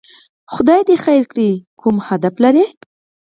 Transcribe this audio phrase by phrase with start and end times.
[0.53, 1.51] خدای دې خیر کړي،
[1.81, 2.65] کومه موخه لري؟